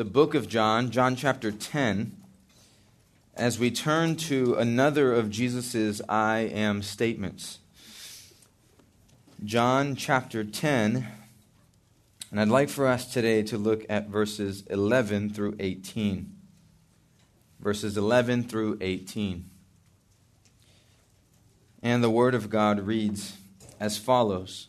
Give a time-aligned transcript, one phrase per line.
[0.00, 2.16] the book of John, John chapter 10,
[3.34, 7.58] as we turn to another of Jesus' I am statements.
[9.44, 11.06] John chapter 10,
[12.30, 16.34] and I'd like for us today to look at verses 11 through 18.
[17.60, 19.50] Verses 11 through 18.
[21.82, 23.36] And the Word of God reads
[23.78, 24.68] as follows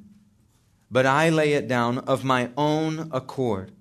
[0.91, 3.71] but I lay it down of my own accord.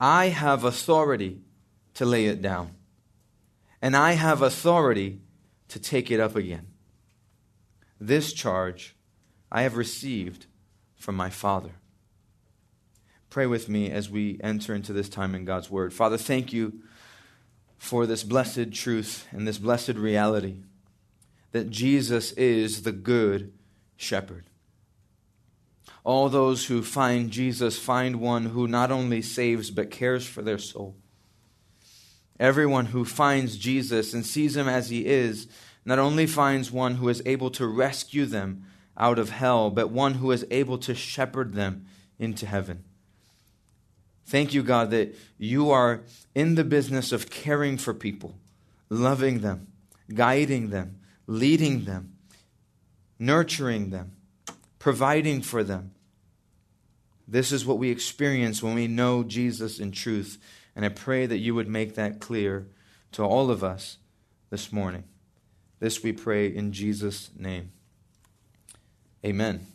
[0.00, 1.40] I have authority
[1.94, 2.74] to lay it down,
[3.80, 5.20] and I have authority
[5.68, 6.66] to take it up again.
[8.00, 8.96] This charge
[9.50, 10.46] I have received
[10.96, 11.72] from my Father.
[13.30, 15.92] Pray with me as we enter into this time in God's Word.
[15.92, 16.80] Father, thank you
[17.76, 20.62] for this blessed truth and this blessed reality
[21.52, 23.52] that Jesus is the good
[23.96, 24.47] shepherd.
[26.04, 30.58] All those who find Jesus find one who not only saves but cares for their
[30.58, 30.96] soul.
[32.40, 35.48] Everyone who finds Jesus and sees him as he is
[35.84, 38.64] not only finds one who is able to rescue them
[38.96, 41.86] out of hell, but one who is able to shepherd them
[42.18, 42.84] into heaven.
[44.26, 46.02] Thank you, God, that you are
[46.34, 48.38] in the business of caring for people,
[48.90, 49.68] loving them,
[50.12, 52.12] guiding them, leading them,
[53.18, 54.12] nurturing them,
[54.88, 55.90] providing for them.
[57.30, 60.38] This is what we experience when we know Jesus in truth.
[60.74, 62.68] And I pray that you would make that clear
[63.12, 63.98] to all of us
[64.48, 65.04] this morning.
[65.78, 67.70] This we pray in Jesus' name.
[69.22, 69.66] Amen.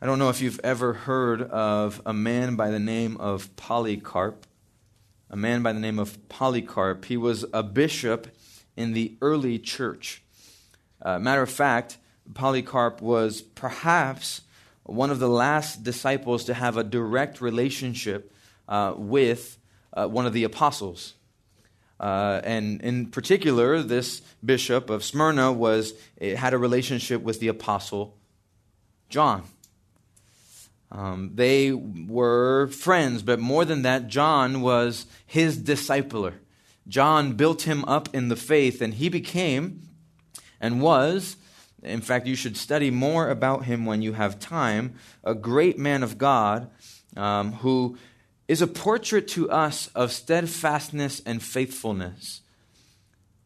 [0.00, 4.46] I don't know if you've ever heard of a man by the name of Polycarp.
[5.28, 7.06] A man by the name of Polycarp.
[7.06, 8.28] He was a bishop
[8.76, 10.21] in the early church.
[11.02, 11.98] Uh, matter of fact,
[12.32, 14.42] Polycarp was perhaps
[14.84, 18.32] one of the last disciples to have a direct relationship
[18.68, 19.58] uh, with
[19.92, 21.14] uh, one of the apostles.
[22.00, 28.16] Uh, and in particular, this bishop of Smyrna was had a relationship with the apostle
[29.08, 29.44] John.
[30.90, 36.34] Um, they were friends, but more than that, John was his discipler.
[36.88, 39.88] John built him up in the faith, and he became
[40.62, 41.36] and was
[41.82, 44.94] in fact, you should study more about him when you have time.
[45.24, 46.70] A great man of God
[47.16, 47.98] um, who
[48.46, 52.42] is a portrait to us of steadfastness and faithfulness.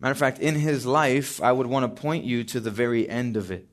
[0.01, 3.09] Matter of fact, in his life, I would want to point you to the very
[3.09, 3.67] end of it.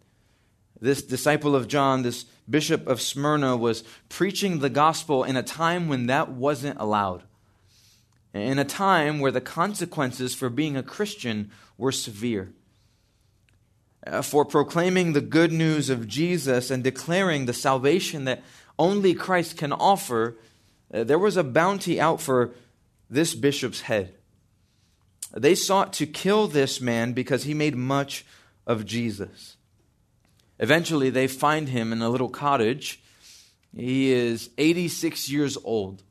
[0.79, 5.87] This disciple of John, this bishop of Smyrna, was preaching the gospel in a time
[5.89, 7.23] when that wasn't allowed.
[8.33, 12.53] In a time where the consequences for being a Christian were severe.
[14.05, 18.43] Uh, for proclaiming the good news of Jesus and declaring the salvation that
[18.77, 20.35] only Christ can offer,
[20.93, 22.51] uh, there was a bounty out for
[23.09, 24.13] this bishop's head.
[25.31, 28.25] They sought to kill this man because he made much
[28.67, 29.55] of Jesus.
[30.59, 33.01] Eventually, they find him in a little cottage.
[33.75, 36.03] He is 86 years old.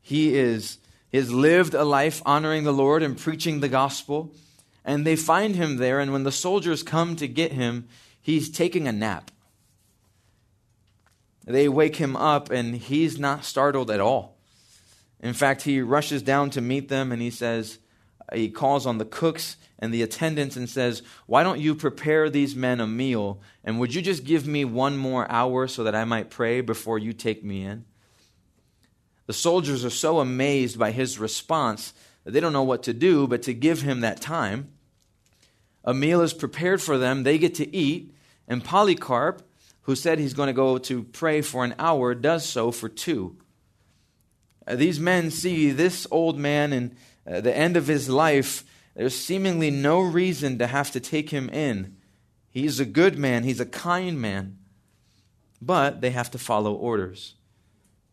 [0.00, 0.78] He is
[1.10, 4.30] he has lived a life honoring the Lord and preaching the gospel
[4.88, 6.00] and they find him there.
[6.00, 7.86] And when the soldiers come to get him,
[8.22, 9.30] he's taking a nap.
[11.44, 14.38] They wake him up, and he's not startled at all.
[15.20, 17.78] In fact, he rushes down to meet them and he says,
[18.32, 22.54] he calls on the cooks and the attendants and says, Why don't you prepare these
[22.54, 23.40] men a meal?
[23.64, 26.98] And would you just give me one more hour so that I might pray before
[26.98, 27.84] you take me in?
[29.26, 31.92] The soldiers are so amazed by his response
[32.24, 34.72] that they don't know what to do but to give him that time.
[35.88, 38.14] A meal is prepared for them, they get to eat,
[38.46, 39.40] And Polycarp,
[39.84, 43.38] who said he's going to go to pray for an hour, does so for two.
[44.66, 46.94] Uh, these men see this old man in
[47.26, 48.64] uh, the end of his life.
[48.94, 51.96] There's seemingly no reason to have to take him in.
[52.50, 54.58] He's a good man, he's a kind man.
[55.62, 57.34] But they have to follow orders.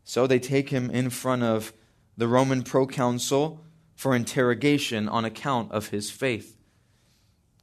[0.06, 1.74] So they take him in front of
[2.16, 3.60] the Roman proconsul
[3.98, 6.55] for interrogation on account of his faith.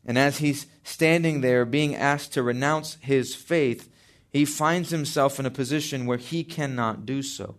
[0.05, 3.89] And as he's standing there being asked to renounce his faith,
[4.31, 7.57] he finds himself in a position where he cannot do so.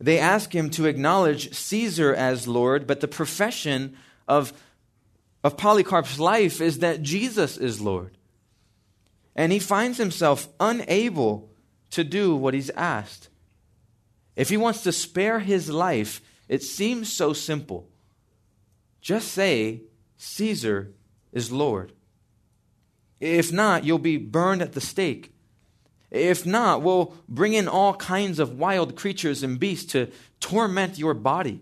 [0.00, 3.96] They ask him to acknowledge Caesar as Lord, but the profession
[4.26, 4.52] of,
[5.42, 8.16] of Polycarp's life is that Jesus is Lord.
[9.36, 11.50] And he finds himself unable
[11.90, 13.28] to do what he's asked.
[14.36, 17.88] If he wants to spare his life, it seems so simple.
[19.00, 19.82] Just say,
[20.16, 20.92] Caesar
[21.32, 21.92] is Lord.
[23.20, 25.34] If not, you'll be burned at the stake.
[26.10, 31.14] If not, we'll bring in all kinds of wild creatures and beasts to torment your
[31.14, 31.60] body.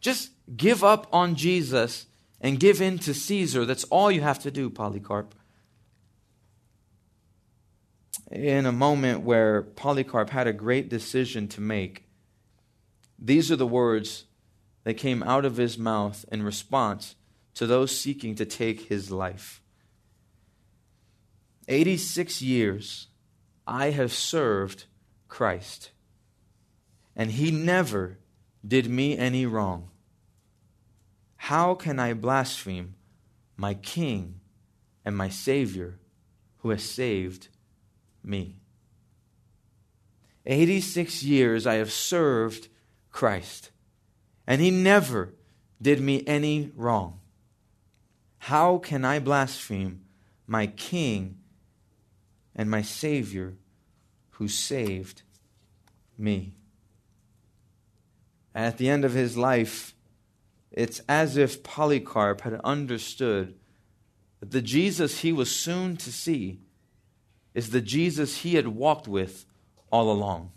[0.00, 2.06] Just give up on Jesus
[2.40, 3.64] and give in to Caesar.
[3.64, 5.34] That's all you have to do, Polycarp.
[8.30, 12.04] In a moment where Polycarp had a great decision to make,
[13.18, 14.24] these are the words
[14.82, 17.14] that came out of his mouth in response
[17.54, 19.62] to those seeking to take his life.
[21.68, 23.08] 86 years
[23.66, 24.84] I have served
[25.28, 25.90] Christ,
[27.16, 28.18] and he never
[28.66, 29.90] did me any wrong.
[31.36, 32.94] How can I blaspheme
[33.56, 34.40] my King
[35.04, 35.98] and my Savior
[36.58, 37.48] who has saved
[38.22, 38.56] me?
[40.46, 42.68] 86 years I have served
[43.10, 43.70] Christ,
[44.46, 45.34] and he never
[45.80, 47.20] did me any wrong.
[48.44, 50.02] How can I blaspheme
[50.46, 51.38] my King
[52.54, 53.54] and my Savior
[54.32, 55.22] who saved
[56.18, 56.52] me?
[58.54, 59.94] At the end of his life,
[60.70, 63.54] it's as if Polycarp had understood
[64.40, 66.60] that the Jesus he was soon to see
[67.54, 69.46] is the Jesus he had walked with
[69.90, 70.52] all along.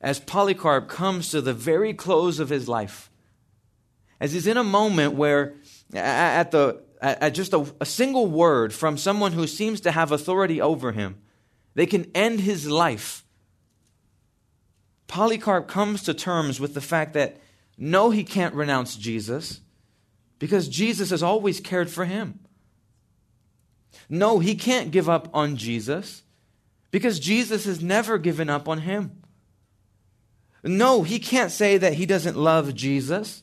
[0.00, 3.09] As Polycarp comes to the very close of his life,
[4.20, 5.54] as he's in a moment where,
[5.94, 10.60] at, the, at just a, a single word from someone who seems to have authority
[10.60, 11.16] over him,
[11.74, 13.24] they can end his life.
[15.06, 17.38] Polycarp comes to terms with the fact that
[17.76, 19.60] no, he can't renounce Jesus
[20.38, 22.40] because Jesus has always cared for him.
[24.08, 26.22] No, he can't give up on Jesus
[26.90, 29.22] because Jesus has never given up on him.
[30.62, 33.42] No, he can't say that he doesn't love Jesus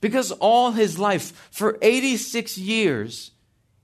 [0.00, 3.32] because all his life, for 86 years,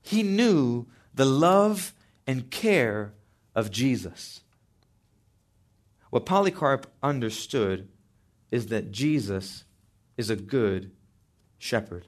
[0.01, 1.93] he knew the love
[2.27, 3.13] and care
[3.55, 4.41] of Jesus.
[6.09, 7.89] What Polycarp understood
[8.51, 9.63] is that Jesus
[10.17, 10.91] is a good
[11.57, 12.07] shepherd.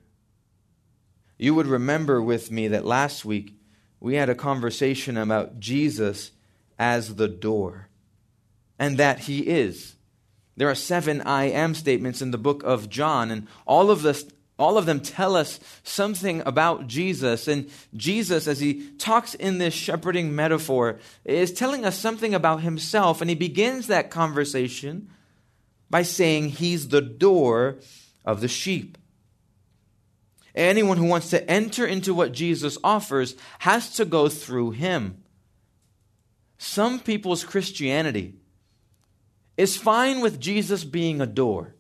[1.38, 3.58] You would remember with me that last week
[4.00, 6.32] we had a conversation about Jesus
[6.78, 7.90] as the door,
[8.78, 9.96] and that he is.
[10.58, 14.26] There are seven I am statements in the book of John, and all of this
[14.58, 17.48] all of them tell us something about Jesus.
[17.48, 23.20] And Jesus, as he talks in this shepherding metaphor, is telling us something about himself.
[23.20, 25.10] And he begins that conversation
[25.90, 27.80] by saying he's the door
[28.24, 28.98] of the sheep.
[30.56, 35.22] Anyone who wants to enter into what Jesus offers has to go through him.
[36.58, 38.36] Some people's Christianity
[39.58, 41.76] is fine with Jesus being a door,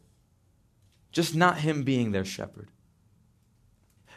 [1.11, 2.69] just not him being their shepherd.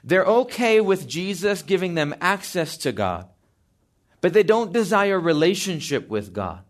[0.04, 3.28] They're okay with Jesus giving them access to God,
[4.20, 6.60] but they don't desire relationship with God.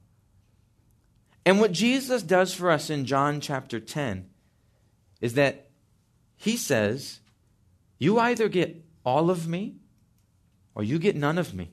[1.44, 4.28] And what Jesus does for us in John chapter 10
[5.20, 5.70] is that
[6.36, 7.20] he says,
[7.98, 9.76] You either get all of me
[10.74, 11.70] or you get none of me.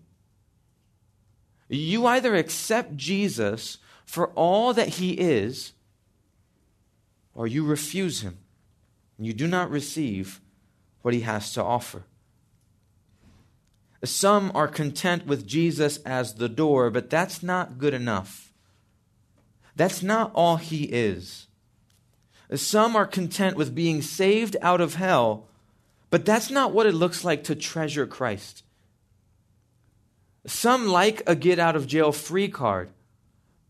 [1.68, 3.80] You either accept Jesus
[4.16, 5.74] for all that he is,
[7.34, 8.38] or you refuse him.
[9.18, 10.40] And you do not receive
[11.02, 12.06] what he has to offer.
[14.06, 18.54] Some are content with Jesus as the door, but that's not good enough.
[19.76, 21.48] That's not all he is.
[22.54, 25.50] Some are content with being saved out of hell,
[26.10, 28.64] but that's not what it looks like to treasure Christ.
[30.48, 32.92] Some like a get out of jail free card,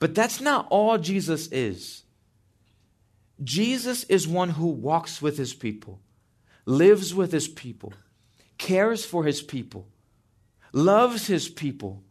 [0.05, 2.03] but that's not all Jesus is.
[3.43, 5.99] Jesus is one who walks with his people,
[6.67, 7.91] lives with his people,
[8.59, 9.87] cares for his people,
[10.71, 12.03] loves his people,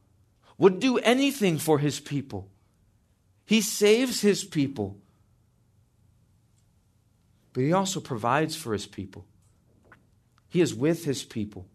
[0.58, 2.50] would do anything for his people.
[3.46, 4.98] He saves his people,
[7.52, 9.24] but he also provides for his people.
[10.48, 11.68] He is with his people.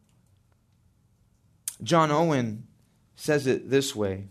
[1.81, 2.67] John Owen
[3.15, 4.27] says it this way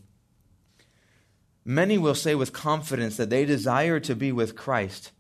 [1.71, 5.13] Many will say with confidence that they desire to be with Christ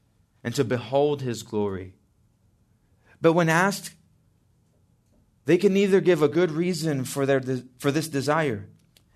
[0.42, 1.92] and to behold his glory.
[3.20, 3.92] But when asked,
[5.44, 7.42] they can neither give a good reason for, their,
[7.76, 8.66] for this desire,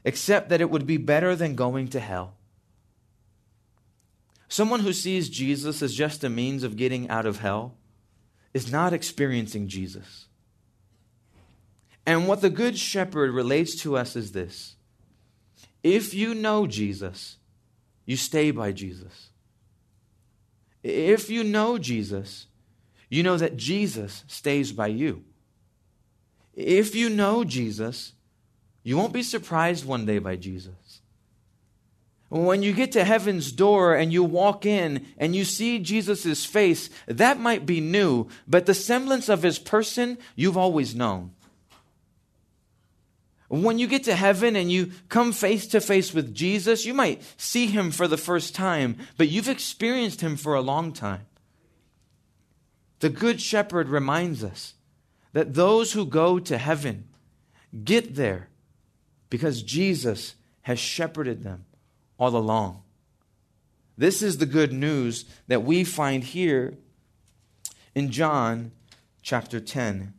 [0.05, 2.35] except that it would be better than going to hell.
[4.47, 7.79] Someone who sees Jesus as just a means of getting out of hell
[8.53, 10.27] is not experiencing Jesus.
[12.05, 14.77] And what the Good Shepherd relates to us is this
[15.83, 17.37] if you know Jesus,
[18.07, 19.29] you stay by Jesus.
[20.83, 22.47] If you know Jesus,
[23.09, 25.25] you know that Jesus stays by you.
[26.55, 28.13] If you know Jesus,
[28.83, 31.01] you won't be surprised one day by Jesus.
[32.29, 36.89] When you get to heaven's door and you walk in and you see Jesus' face,
[37.07, 41.33] that might be new, but the semblance of his person you've always known.
[43.53, 47.23] When you get to heaven and you come face to face with Jesus, you might
[47.37, 51.27] see him for the first time, but you've experienced him for a long time.
[53.01, 54.73] The Good Shepherd reminds us
[55.35, 57.09] that those who go to heaven
[57.85, 58.49] get there
[59.29, 61.67] because Jesus has shepherded them
[62.19, 62.83] all along.
[63.99, 66.79] This is the good news that we find here
[67.95, 68.73] in John
[69.21, 70.15] chapter 10.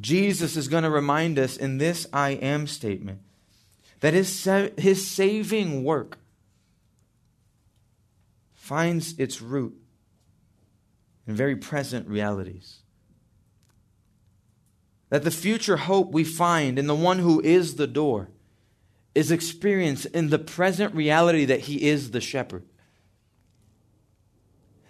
[0.00, 3.20] Jesus is going to remind us in this I am statement
[4.00, 6.18] that his, his saving work
[8.52, 9.74] finds its root
[11.26, 12.80] in very present realities.
[15.10, 18.30] That the future hope we find in the one who is the door
[19.14, 22.64] is experienced in the present reality that he is the shepherd.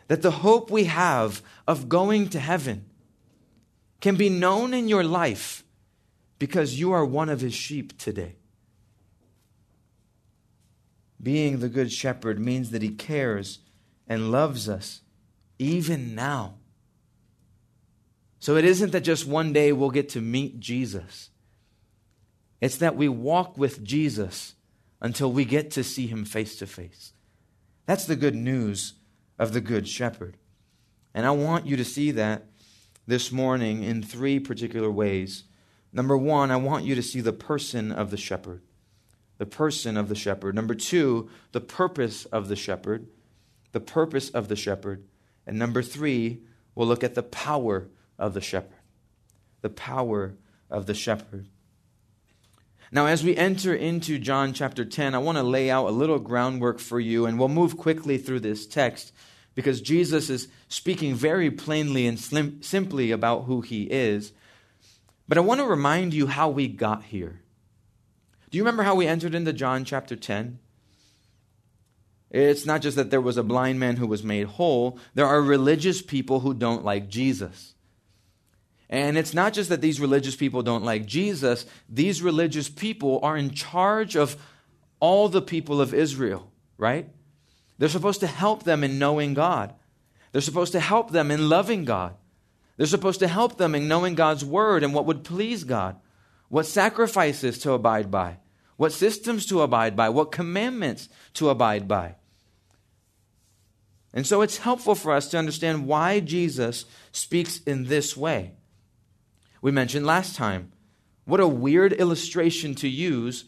[0.09, 2.87] That the hope we have of going to heaven
[4.01, 5.65] can be known in your life
[6.39, 8.37] because you are one of his sheep today.
[11.23, 13.61] Being the good shepherd means that he cares
[14.07, 15.01] and loves us
[15.59, 16.55] even now.
[18.41, 21.31] So it isn't that just one day we'll get to meet Jesus.
[22.61, 24.55] It's that we walk with Jesus
[25.01, 27.13] until we get to see him face to face.
[27.87, 28.95] That's the good news
[29.39, 30.37] of the Good Shepherd.
[31.15, 32.47] And I want you to see that
[33.07, 35.45] this morning in three particular ways.
[35.93, 38.63] Number one, I want you to see the person of the shepherd.
[39.39, 40.55] The person of the shepherd.
[40.55, 43.07] Number two, the purpose of the shepherd.
[43.73, 45.05] The purpose of the shepherd.
[45.47, 46.43] And number three,
[46.75, 48.79] we'll look at the power of the shepherd.
[49.61, 50.35] The power
[50.71, 51.47] of the shepherd.
[52.91, 56.21] Now, as we enter into John chapter 10, I want to lay out a little
[56.21, 59.13] groundwork for you, and we'll move quickly through this text
[59.55, 64.33] because Jesus is speaking very plainly and slim, simply about who he is.
[65.29, 67.41] But I want to remind you how we got here.
[68.51, 70.59] Do you remember how we entered into John chapter 10?
[72.31, 75.41] It's not just that there was a blind man who was made whole, there are
[75.41, 77.75] religious people who don't like Jesus.
[78.91, 83.37] And it's not just that these religious people don't like Jesus, these religious people are
[83.37, 84.37] in charge of
[85.01, 87.09] all the people of Israel, right?
[87.79, 89.75] They're supposed to help them in knowing God.
[90.33, 92.15] They're supposed to help them in loving God.
[92.77, 95.97] They're supposed to help them in knowing God's word and what would please God,
[96.49, 98.39] what sacrifices to abide by,
[98.77, 102.17] what systems to abide by, what commandments to abide by.
[104.13, 108.53] And so it's helpful for us to understand why Jesus speaks in this way.
[109.61, 110.73] We mentioned last time
[111.25, 113.45] what a weird illustration to use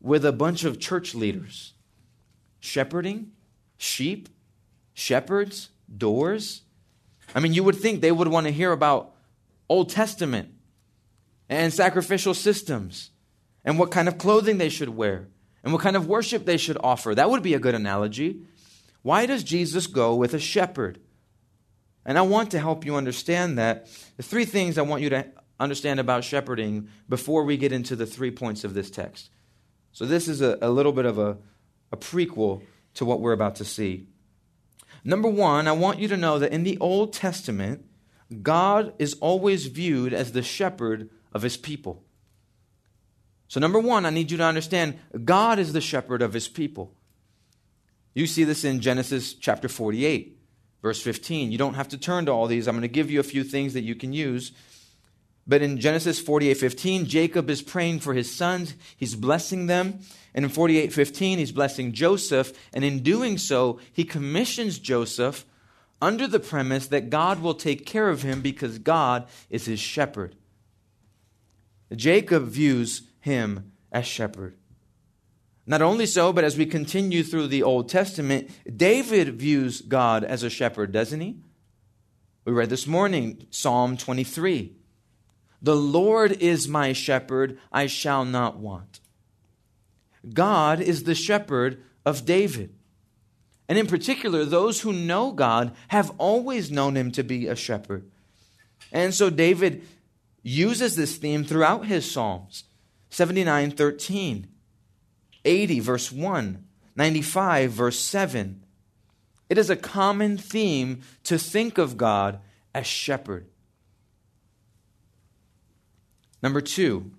[0.00, 1.74] with a bunch of church leaders
[2.60, 3.32] shepherding
[3.80, 4.28] sheep,
[4.92, 6.62] shepherds, doors.
[7.34, 9.14] I mean, you would think they would want to hear about
[9.70, 10.50] Old Testament
[11.48, 13.10] and sacrificial systems
[13.64, 15.28] and what kind of clothing they should wear
[15.64, 17.14] and what kind of worship they should offer.
[17.14, 18.42] That would be a good analogy.
[19.00, 21.00] Why does Jesus go with a shepherd?
[22.04, 23.86] And I want to help you understand that.
[24.18, 25.26] The three things I want you to
[25.58, 29.30] understand about shepherding before we get into the three points of this text.
[29.92, 31.38] So, this is a, a little bit of a,
[31.90, 32.62] a prequel
[32.94, 34.06] to what we're about to see.
[35.04, 37.84] Number one, I want you to know that in the Old Testament,
[38.42, 42.04] God is always viewed as the shepherd of his people.
[43.48, 46.94] So, number one, I need you to understand God is the shepherd of his people.
[48.14, 50.38] You see this in Genesis chapter 48,
[50.82, 51.50] verse 15.
[51.50, 52.68] You don't have to turn to all these.
[52.68, 54.52] I'm going to give you a few things that you can use.
[55.50, 59.98] But in Genesis 48:15, Jacob is praying for his sons, he's blessing them.
[60.32, 65.44] And in 48:15, he's blessing Joseph, and in doing so, he commissions Joseph
[66.00, 70.36] under the premise that God will take care of him because God is his shepherd.
[71.96, 74.56] Jacob views him as shepherd.
[75.66, 80.44] Not only so, but as we continue through the Old Testament, David views God as
[80.44, 81.38] a shepherd, doesn't he?
[82.44, 84.76] We read this morning Psalm 23.
[85.62, 89.00] The Lord is my shepherd, I shall not want.
[90.32, 92.74] God is the shepherd of David.
[93.68, 98.10] And in particular, those who know God have always known him to be a shepherd.
[98.90, 99.86] And so David
[100.42, 102.64] uses this theme throughout his Psalms
[103.10, 104.48] 79 13,
[105.44, 106.64] 80, verse 1,
[106.96, 108.64] 95, verse 7.
[109.48, 112.40] It is a common theme to think of God
[112.74, 113.46] as shepherd.
[116.42, 117.12] Number two,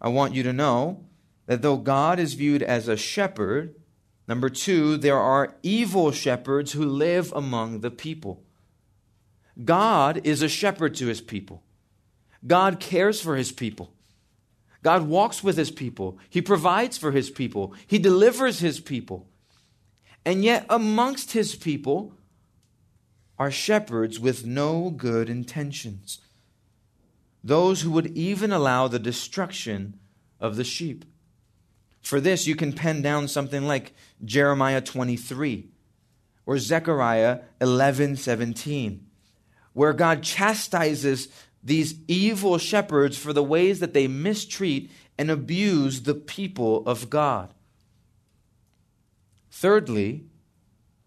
[0.00, 1.04] I want you to know
[1.46, 3.74] that though God is viewed as a shepherd,
[4.28, 8.42] number two, there are evil shepherds who live among the people.
[9.64, 11.62] God is a shepherd to his people.
[12.46, 13.92] God cares for his people.
[14.82, 16.18] God walks with his people.
[16.28, 17.74] He provides for his people.
[17.86, 19.26] He delivers his people.
[20.24, 22.12] And yet, amongst his people
[23.38, 26.20] are shepherds with no good intentions
[27.46, 29.96] those who would even allow the destruction
[30.40, 31.04] of the sheep.
[32.02, 35.68] For this, you can pen down something like Jeremiah 23
[36.44, 39.06] or Zechariah 11 17,
[39.74, 41.28] where God chastises
[41.62, 47.54] these evil shepherds for the ways that they mistreat and abuse the people of God.
[49.50, 50.24] Thirdly,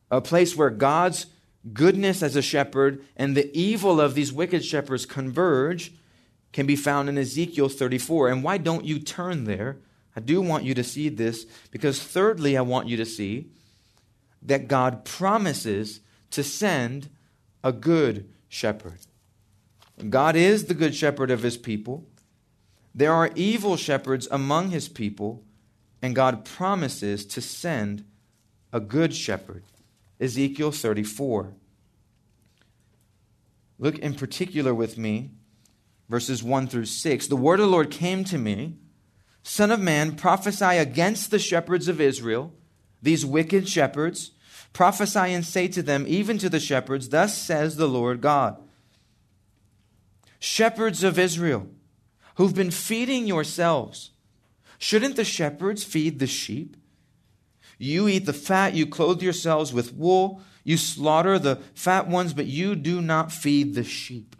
[0.09, 1.25] a place where God's
[1.73, 5.93] goodness as a shepherd and the evil of these wicked shepherds converge
[6.51, 8.29] can be found in Ezekiel 34.
[8.29, 9.77] And why don't you turn there?
[10.15, 13.49] I do want you to see this because, thirdly, I want you to see
[14.41, 17.09] that God promises to send
[17.63, 18.99] a good shepherd.
[20.09, 22.05] God is the good shepherd of his people.
[22.95, 25.43] There are evil shepherds among his people,
[26.01, 28.05] and God promises to send
[28.71, 29.63] a good shepherd.
[30.19, 31.53] Ezekiel 34.
[33.77, 35.31] Look in particular with me
[36.09, 37.27] verses 1 through 6.
[37.27, 38.75] The word of the Lord came to me
[39.43, 42.53] Son of man, prophesy against the shepherds of Israel,
[43.01, 44.31] these wicked shepherds.
[44.73, 48.61] Prophesy and say to them, even to the shepherds, Thus says the Lord God.
[50.39, 51.67] Shepherds of Israel,
[52.35, 54.11] who've been feeding yourselves,
[54.77, 56.77] shouldn't the shepherds feed the sheep?
[57.79, 62.45] You eat the fat, you clothe yourselves with wool, you slaughter the fat ones, but
[62.45, 64.35] you do not feed the sheep.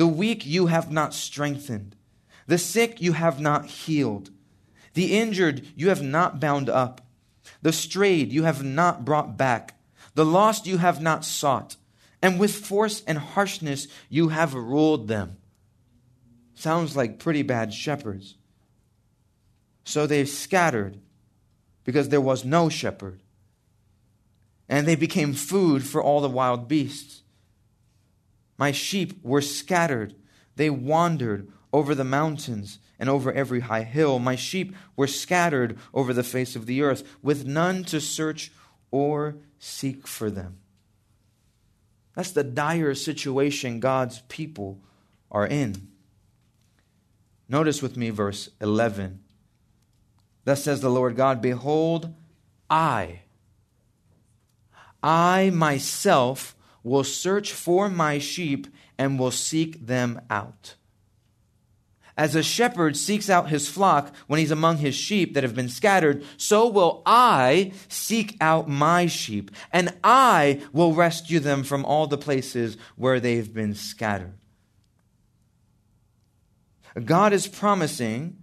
[0.00, 1.94] The weak you have not strengthened.
[2.46, 4.30] The sick you have not healed.
[4.94, 7.02] The injured you have not bound up.
[7.60, 9.78] The strayed you have not brought back.
[10.14, 11.76] The lost you have not sought.
[12.22, 15.36] And with force and harshness you have ruled them.
[16.54, 18.38] Sounds like pretty bad shepherds.
[19.84, 20.98] So they scattered
[21.84, 23.20] because there was no shepherd.
[24.66, 27.20] And they became food for all the wild beasts.
[28.60, 30.14] My sheep were scattered.
[30.56, 34.18] They wandered over the mountains and over every high hill.
[34.18, 38.52] My sheep were scattered over the face of the earth, with none to search
[38.90, 40.58] or seek for them.
[42.14, 44.78] That's the dire situation God's people
[45.30, 45.88] are in.
[47.48, 49.20] Notice with me verse 11.
[50.44, 52.12] Thus says the Lord God Behold,
[52.68, 53.20] I,
[55.02, 58.66] I myself will search for my sheep
[58.98, 60.74] and will seek them out.
[62.16, 65.70] As a shepherd seeks out his flock when he's among his sheep that have been
[65.70, 72.06] scattered, so will I seek out my sheep, and I will rescue them from all
[72.06, 74.34] the places where they've been scattered.
[77.04, 78.36] God is promising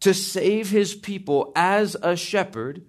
[0.00, 2.86] to save his people as a shepherd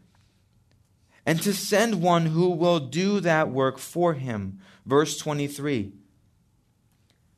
[1.25, 4.59] and to send one who will do that work for him.
[4.85, 5.93] Verse 23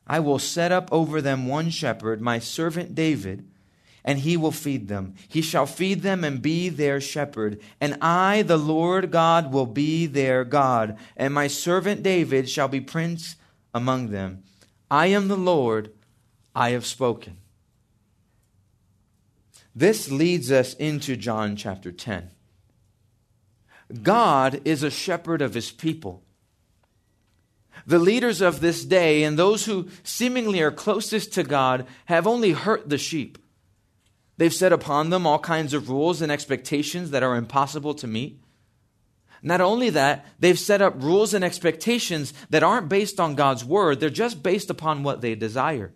[0.05, 3.49] I will set up over them one shepherd, my servant David,
[4.05, 5.15] and he will feed them.
[5.27, 7.59] He shall feed them and be their shepherd.
[7.81, 12.79] And I, the Lord God, will be their God, and my servant David shall be
[12.79, 13.35] prince
[13.73, 14.43] among them.
[14.89, 15.91] I am the Lord,
[16.55, 17.37] I have spoken.
[19.75, 22.31] This leads us into John chapter 10.
[24.03, 26.23] God is a shepherd of his people.
[27.85, 32.51] The leaders of this day and those who seemingly are closest to God have only
[32.51, 33.37] hurt the sheep.
[34.37, 38.41] They've set upon them all kinds of rules and expectations that are impossible to meet.
[39.41, 43.99] Not only that, they've set up rules and expectations that aren't based on God's word,
[43.99, 45.93] they're just based upon what they desire.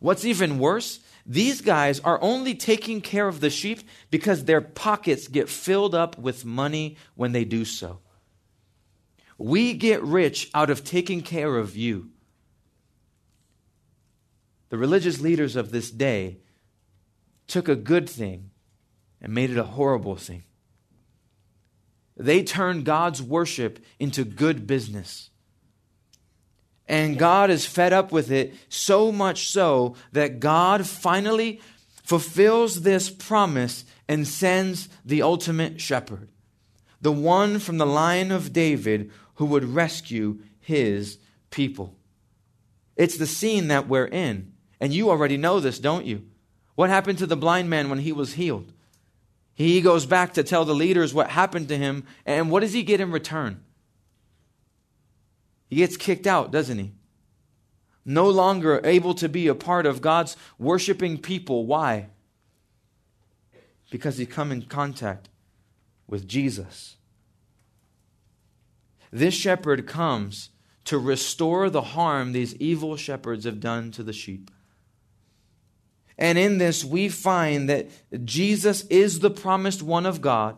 [0.00, 5.26] What's even worse, these guys are only taking care of the sheep because their pockets
[5.26, 8.00] get filled up with money when they do so.
[9.38, 12.10] We get rich out of taking care of you.
[14.68, 16.38] The religious leaders of this day
[17.46, 18.50] took a good thing
[19.20, 20.44] and made it a horrible thing.
[22.16, 25.30] They turned God's worship into good business.
[26.86, 31.60] And God is fed up with it so much so that God finally
[32.02, 36.28] fulfills this promise and sends the ultimate shepherd,
[37.00, 41.18] the one from the line of David who would rescue his
[41.50, 41.96] people.
[42.96, 44.52] It's the scene that we're in.
[44.80, 46.26] And you already know this, don't you?
[46.74, 48.72] What happened to the blind man when he was healed?
[49.54, 52.82] He goes back to tell the leaders what happened to him, and what does he
[52.82, 53.62] get in return?
[55.68, 56.92] He gets kicked out, doesn't he?
[58.04, 61.66] No longer able to be a part of God's worshiping people.
[61.66, 62.08] Why?
[63.90, 65.28] Because he come in contact
[66.06, 66.96] with Jesus.
[69.10, 70.50] This shepherd comes
[70.84, 74.50] to restore the harm these evil shepherds have done to the sheep.
[76.16, 77.88] And in this, we find that
[78.24, 80.56] Jesus is the promised one of God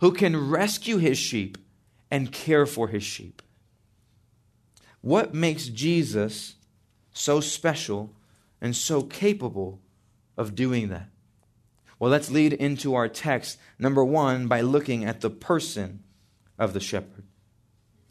[0.00, 1.58] who can rescue his sheep
[2.10, 3.41] and care for his sheep.
[5.02, 6.54] What makes Jesus
[7.12, 8.14] so special
[8.60, 9.80] and so capable
[10.36, 11.08] of doing that?
[11.98, 16.02] Well, let's lead into our text, number one, by looking at the person
[16.58, 17.24] of the shepherd.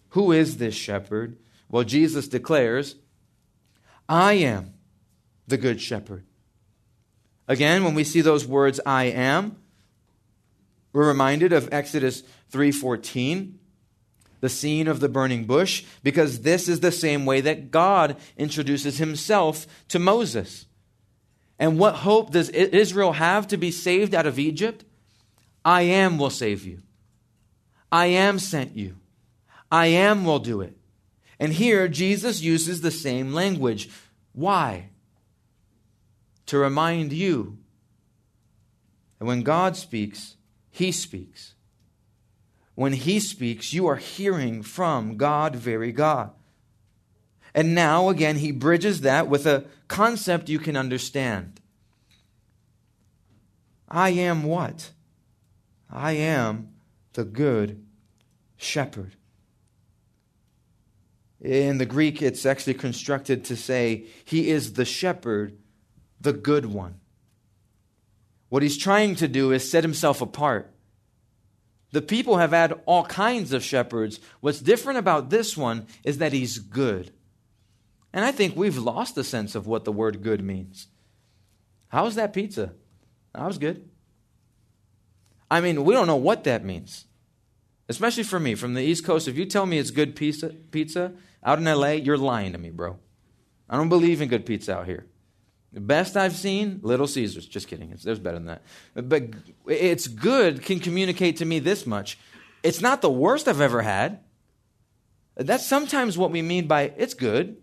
[0.09, 1.37] Who is this shepherd?
[1.69, 2.95] Well, Jesus declares,
[4.07, 4.73] I am
[5.47, 6.25] the good shepherd.
[7.47, 9.57] Again, when we see those words I am,
[10.93, 13.53] we're reminded of Exodus 3:14,
[14.41, 18.97] the scene of the burning bush, because this is the same way that God introduces
[18.97, 20.65] himself to Moses.
[21.57, 24.83] And what hope does Israel have to be saved out of Egypt?
[25.63, 26.79] I am will save you.
[27.91, 28.97] I am sent you.
[29.71, 30.75] I am will do it.
[31.39, 33.89] And here Jesus uses the same language.
[34.33, 34.89] Why?
[36.51, 37.57] to remind you
[39.17, 40.35] that when God speaks,
[40.69, 41.55] He speaks.
[42.81, 46.31] When He speaks, you are hearing from God, very God.
[47.53, 51.61] And now, again, He bridges that with a concept you can understand.
[53.87, 54.93] I am what?
[55.91, 56.69] I am
[57.13, 57.85] the good
[58.57, 59.11] shepherd.
[61.39, 65.55] In the Greek, it's actually constructed to say, He is the shepherd
[66.19, 66.99] the good one.
[68.49, 70.70] What he's trying to do is set himself apart.
[71.91, 74.19] The people have had all kinds of shepherds.
[74.39, 77.11] What's different about this one is that he's good.
[78.13, 80.87] And I think we've lost the sense of what the word good means.
[81.89, 82.73] How was that pizza?
[83.33, 83.89] That was good.
[85.49, 87.05] I mean, we don't know what that means.
[87.89, 91.11] Especially for me, from the East Coast, if you tell me it's good pizza, pizza
[91.43, 92.97] out in LA, you're lying to me, bro.
[93.69, 95.07] I don't believe in good pizza out here.
[95.73, 97.45] The best I've seen, Little Caesars.
[97.47, 97.91] Just kidding.
[97.91, 98.63] It's, there's better than that.
[98.93, 99.33] But
[99.67, 102.17] it's good can communicate to me this much.
[102.61, 104.19] It's not the worst I've ever had.
[105.35, 107.57] That's sometimes what we mean by it's good.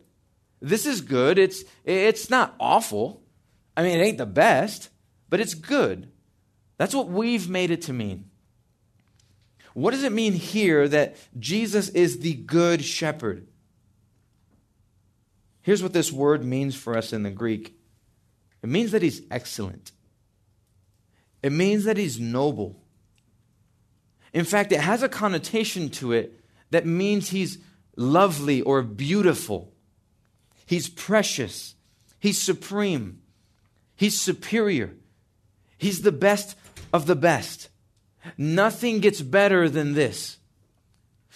[0.61, 1.39] This is good.
[1.39, 3.23] It's, it's not awful.
[3.77, 4.89] I mean, it ain't the best,
[5.29, 6.11] but it's good.
[6.79, 8.31] That's what we've made it to mean.
[9.75, 13.47] What does it mean here that Jesus is the good shepherd?
[15.61, 17.78] Here's what this word means for us in the Greek
[18.63, 19.93] it means that he's excellent.
[21.43, 22.83] It means that he's noble.
[24.33, 26.41] In fact, it has a connotation to it
[26.71, 27.59] that means he's
[27.97, 29.73] lovely or beautiful.
[30.67, 31.75] He's precious.
[32.19, 33.23] He's supreme.
[33.97, 34.95] He's superior.
[35.79, 36.57] He's the best
[36.93, 37.69] of the best.
[38.37, 40.39] Nothing gets better than this.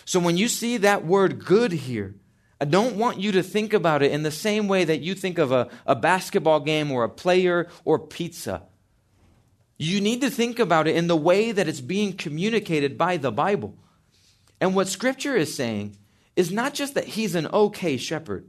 [0.04, 2.16] So when you see that word good here,
[2.62, 5.38] I don't want you to think about it in the same way that you think
[5.38, 8.62] of a, a basketball game or a player or pizza.
[9.78, 13.32] You need to think about it in the way that it's being communicated by the
[13.32, 13.76] Bible.
[14.60, 15.96] And what Scripture is saying
[16.36, 18.48] is not just that he's an okay shepherd,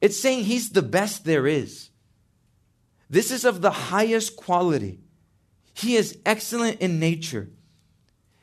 [0.00, 1.90] it's saying he's the best there is.
[3.08, 4.98] This is of the highest quality.
[5.74, 7.50] He is excellent in nature.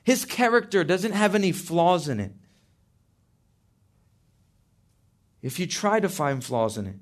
[0.06, 2.32] His character doesn't have any flaws in it.
[5.46, 6.96] If you try to find flaws in it,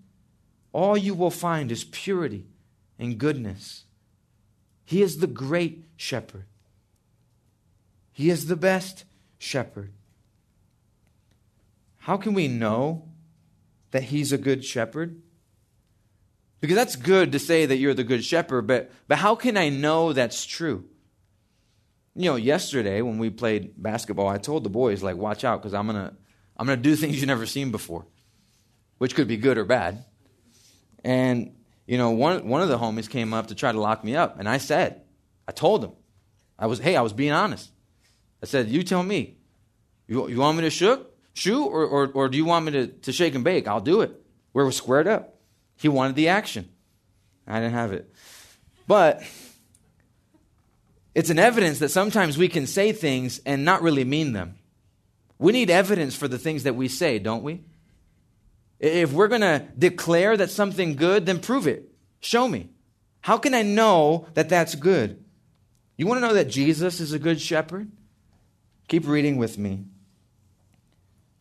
[0.74, 2.46] all you will find is purity
[3.00, 3.86] and goodness.
[4.84, 6.46] He is the great shepherd.
[8.12, 9.06] He is the best
[9.38, 9.94] shepherd.
[12.00, 13.08] How can we know
[13.92, 15.22] that he's a good shepherd?
[16.60, 19.70] Because that's good to say that you're the good shepherd, but, but how can I
[19.70, 20.84] know that's true?
[22.14, 25.74] You know, yesterday when we played basketball, I told the boys, like, watch out, because
[25.74, 26.14] I'm going to
[26.58, 28.06] I'm gonna do things you've never seen before,
[28.98, 30.04] which could be good or bad.
[31.04, 34.16] And, you know, one, one of the homies came up to try to lock me
[34.16, 35.02] up, and I said,
[35.48, 35.92] I told him,
[36.58, 37.70] I was, hey, I was being honest.
[38.42, 39.38] I said, you tell me,
[40.08, 42.88] you, you want me to shoot, shoot or, or, or do you want me to,
[42.88, 43.68] to shake and bake?
[43.68, 44.22] I'll do it.
[44.54, 45.36] We're squared up.
[45.78, 46.70] He wanted the action.
[47.48, 48.14] I didn't have it.
[48.88, 49.24] But
[51.16, 54.56] it's an evidence that sometimes we can say things and not really mean them.
[55.40, 57.62] We need evidence for the things that we say, don't we?
[58.84, 61.90] If we're going to declare that something good, then prove it.
[62.20, 62.70] Show me.
[63.22, 65.24] How can I know that that's good?
[65.96, 67.90] You want to know that Jesus is a good shepherd?
[68.90, 69.86] Keep reading with me.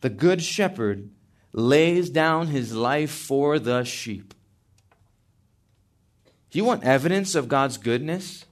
[0.02, 1.10] The good shepherd
[1.52, 4.34] lays down his life for the sheep.
[6.52, 8.44] You want evidence of God's goodness?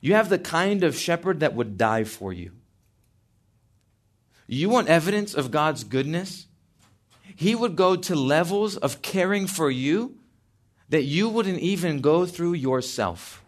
[0.00, 2.52] You have the kind of shepherd that would die for you.
[4.46, 6.47] You want evidence of God's goodness?
[7.38, 10.16] He would go to levels of caring for you
[10.88, 13.44] that you wouldn't even go through yourself.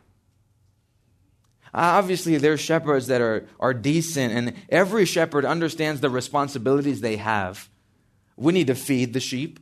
[1.74, 7.16] Uh, obviously, there's shepherds that are, are decent, and every shepherd understands the responsibilities they
[7.16, 7.68] have.
[8.36, 9.58] We need to feed the sheep.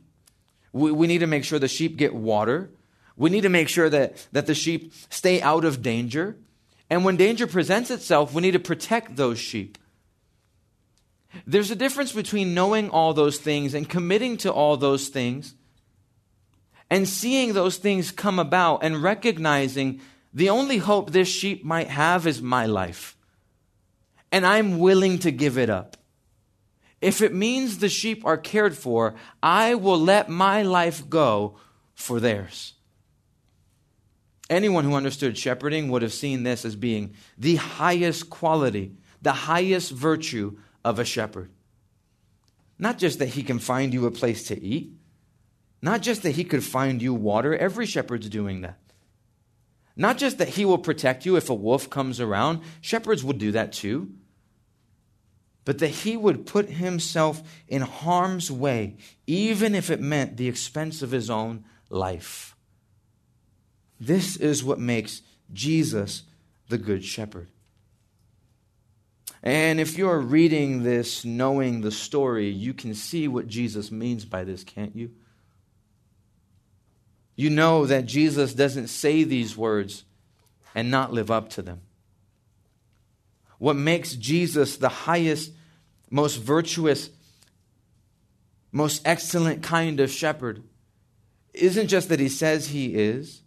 [0.73, 2.69] We, we need to make sure the sheep get water.
[3.17, 6.37] We need to make sure that, that the sheep stay out of danger.
[6.87, 9.79] And when danger presents itself, we need to protect those sheep.
[11.45, 15.53] There's a difference between knowing all those things and committing to all those things
[16.89, 20.01] and seeing those things come about and recognizing
[20.33, 23.15] the only hope this sheep might have is my life.
[24.31, 25.97] And I'm willing to give it up.
[27.01, 31.57] If it means the sheep are cared for, I will let my life go
[31.95, 32.73] for theirs.
[34.49, 39.91] Anyone who understood shepherding would have seen this as being the highest quality, the highest
[39.91, 41.51] virtue of a shepherd.
[42.77, 44.93] Not just that he can find you a place to eat,
[45.81, 48.79] not just that he could find you water, every shepherd's doing that.
[49.95, 53.51] Not just that he will protect you if a wolf comes around, shepherds would do
[53.51, 54.11] that too.
[55.65, 58.95] But that he would put himself in harm's way,
[59.27, 62.55] even if it meant the expense of his own life.
[63.99, 66.23] This is what makes Jesus
[66.69, 67.49] the Good Shepherd.
[69.41, 74.43] And if you're reading this knowing the story, you can see what Jesus means by
[74.43, 75.11] this, can't you?
[77.35, 80.03] You know that Jesus doesn't say these words
[80.75, 81.81] and not live up to them.
[83.59, 85.53] What makes Jesus the highest,
[86.09, 87.09] most virtuous,
[88.71, 90.63] most excellent kind of shepherd
[91.53, 93.41] isn't just that he says he is,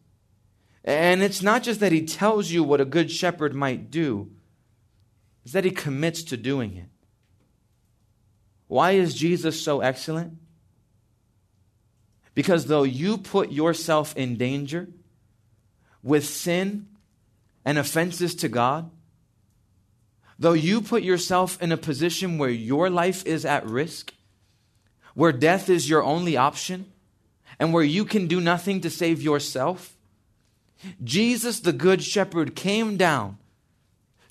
[0.85, 4.31] and it's not just that he tells you what a good shepherd might do,
[5.44, 6.88] it's that he commits to doing it.
[8.68, 10.38] Why is Jesus so excellent?
[12.35, 14.88] Because though you put yourself in danger
[16.02, 16.88] with sin
[17.64, 18.90] and offenses to God,
[20.38, 24.14] though you put yourself in a position where your life is at risk,
[25.14, 26.87] where death is your only option,
[27.59, 29.96] and where you can do nothing to save yourself,
[31.05, 33.38] Jesus, the Good Shepherd, came down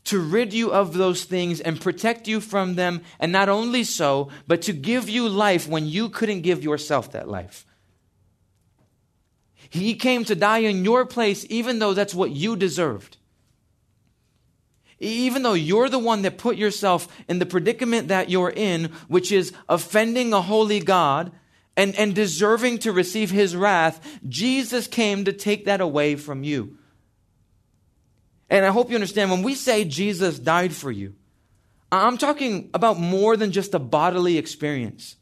[0.05, 4.29] to rid you of those things and protect you from them, and not only so,
[4.47, 7.65] but to give you life when you couldn't give yourself that life.
[9.69, 13.17] He came to die in your place, even though that's what you deserved.
[14.99, 19.31] Even though you're the one that put yourself in the predicament that you're in, which
[19.31, 21.31] is offending a holy God
[21.77, 26.77] and, and deserving to receive his wrath, Jesus came to take that away from you.
[28.51, 31.15] And I hope you understand when we say Jesus died for you,
[31.89, 35.15] I'm talking about more than just a bodily experience.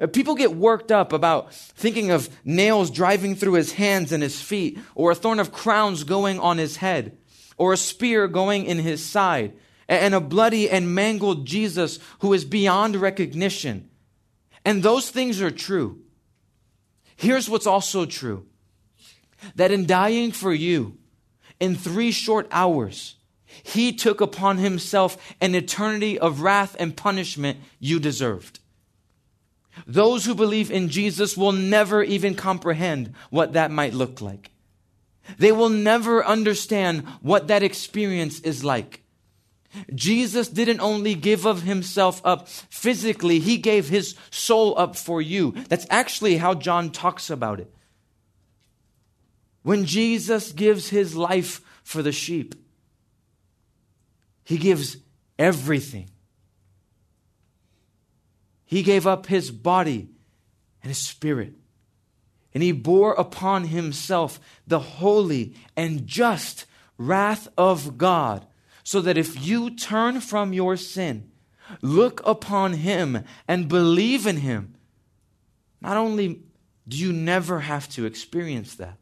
[0.00, 4.40] Uh, people get worked up about thinking of nails driving through his hands and his
[4.40, 7.16] feet, or a thorn of crowns going on his head,
[7.56, 9.52] or a spear going in his side,
[9.88, 13.88] and a bloody and mangled Jesus who is beyond recognition.
[14.64, 16.00] And those things are true.
[17.14, 18.44] Here's what's also true
[19.54, 20.98] that in dying for you,
[21.60, 23.16] in three short hours,
[23.62, 28.60] he took upon himself an eternity of wrath and punishment you deserved.
[29.86, 34.50] Those who believe in Jesus will never even comprehend what that might look like.
[35.38, 39.02] They will never understand what that experience is like.
[39.94, 45.52] Jesus didn't only give of himself up physically, he gave his soul up for you.
[45.68, 47.72] That's actually how John talks about it.
[49.62, 52.54] When Jesus gives his life for the sheep,
[54.44, 54.96] he gives
[55.38, 56.10] everything.
[58.64, 60.08] He gave up his body
[60.82, 61.54] and his spirit.
[62.54, 66.66] And he bore upon himself the holy and just
[66.98, 68.46] wrath of God
[68.82, 71.30] so that if you turn from your sin,
[71.82, 74.74] look upon him, and believe in him,
[75.80, 76.42] not only
[76.86, 78.97] do you never have to experience that,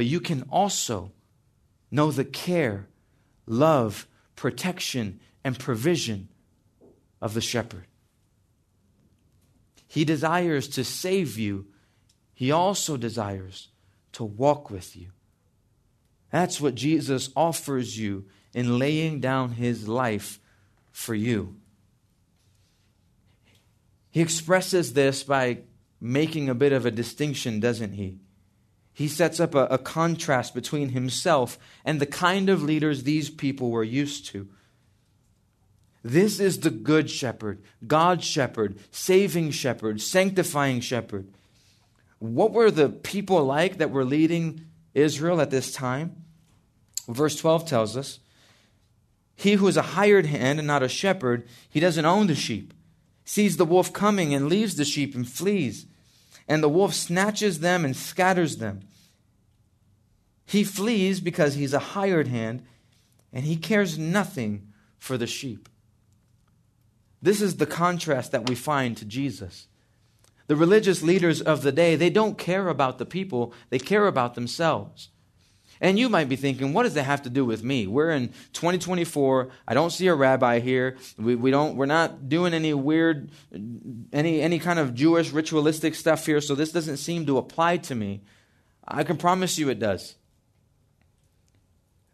[0.00, 1.12] but you can also
[1.90, 2.88] know the care,
[3.44, 6.30] love, protection, and provision
[7.20, 7.84] of the shepherd.
[9.86, 11.66] He desires to save you,
[12.32, 13.68] he also desires
[14.12, 15.08] to walk with you.
[16.30, 20.40] That's what Jesus offers you in laying down his life
[20.92, 21.56] for you.
[24.10, 25.58] He expresses this by
[26.00, 28.20] making a bit of a distinction, doesn't he?
[28.92, 33.70] He sets up a, a, contrast between himself and the kind of leaders these people
[33.70, 34.48] were used to.
[36.02, 41.28] This is the good shepherd, God's shepherd, saving shepherd, sanctifying shepherd.
[42.18, 46.24] What were the people like that were leading Israel at this time?
[47.08, 48.20] Verse 12 tells us
[49.34, 52.72] He who is a hired hand and not a shepherd, he doesn't own the sheep,
[53.24, 55.86] sees the wolf coming and leaves the sheep and flees.
[56.50, 58.80] And the wolf snatches them and scatters them.
[60.44, 62.64] He flees because he's a hired hand
[63.32, 64.66] and he cares nothing
[64.98, 65.68] for the sheep.
[67.22, 69.68] This is the contrast that we find to Jesus.
[70.48, 74.34] The religious leaders of the day, they don't care about the people, they care about
[74.34, 75.10] themselves.
[75.80, 77.86] And you might be thinking, what does that have to do with me?
[77.86, 79.48] We're in 2024.
[79.66, 80.98] I don't see a rabbi here.
[81.16, 83.30] We, we don't, we're not doing any weird,
[84.12, 87.94] any, any kind of Jewish ritualistic stuff here, so this doesn't seem to apply to
[87.94, 88.20] me.
[88.86, 90.16] I can promise you it does.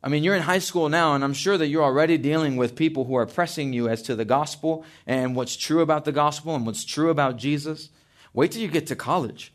[0.03, 2.77] I mean, you're in high school now, and I'm sure that you're already dealing with
[2.77, 6.55] people who are pressing you as to the gospel and what's true about the gospel
[6.55, 7.91] and what's true about Jesus.
[8.33, 9.53] Wait till you get to college.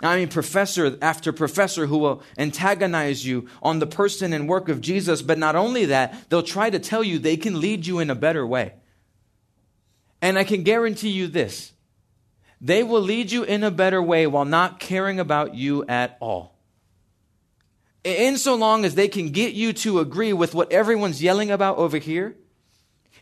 [0.00, 4.80] I mean, professor after professor who will antagonize you on the person and work of
[4.80, 8.08] Jesus, but not only that, they'll try to tell you they can lead you in
[8.08, 8.74] a better way.
[10.22, 11.72] And I can guarantee you this
[12.60, 16.56] they will lead you in a better way while not caring about you at all.
[18.04, 21.78] In so long as they can get you to agree with what everyone's yelling about
[21.78, 22.36] over here,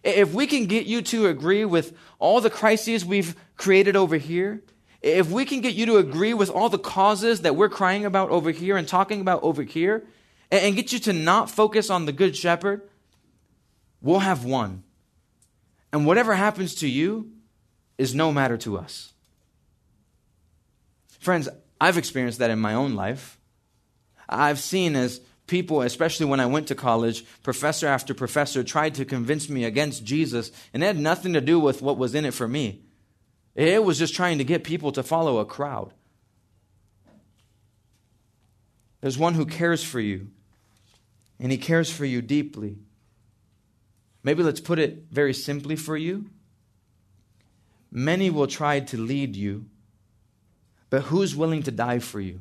[0.02, 4.62] if we can get you to agree with all the crises we've created over here,
[5.06, 8.30] if we can get you to agree with all the causes that we're crying about
[8.30, 10.04] over here and talking about over here,
[10.50, 12.82] and get you to not focus on the Good Shepherd,
[14.00, 14.82] we'll have won.
[15.92, 17.30] And whatever happens to you
[17.98, 19.12] is no matter to us.
[21.20, 21.48] Friends,
[21.80, 23.38] I've experienced that in my own life.
[24.28, 29.04] I've seen as people, especially when I went to college, professor after professor tried to
[29.04, 32.34] convince me against Jesus, and it had nothing to do with what was in it
[32.34, 32.86] for me.
[33.56, 35.94] It was just trying to get people to follow a crowd.
[39.00, 40.28] There's one who cares for you,
[41.40, 42.76] and he cares for you deeply.
[44.22, 46.26] Maybe let's put it very simply for you.
[47.90, 49.64] Many will try to lead you,
[50.90, 52.40] but who's willing to die for you?